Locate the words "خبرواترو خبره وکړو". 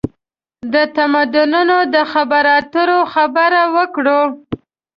2.11-4.21